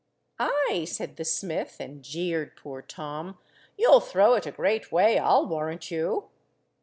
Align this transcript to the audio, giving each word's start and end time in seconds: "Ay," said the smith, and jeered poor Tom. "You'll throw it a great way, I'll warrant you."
"Ay," 0.39 0.83
said 0.89 1.15
the 1.15 1.23
smith, 1.23 1.77
and 1.79 2.01
jeered 2.03 2.55
poor 2.57 2.81
Tom. 2.81 3.37
"You'll 3.77 3.99
throw 3.99 4.33
it 4.33 4.47
a 4.47 4.51
great 4.51 4.91
way, 4.91 5.19
I'll 5.19 5.45
warrant 5.45 5.91
you." 5.91 6.29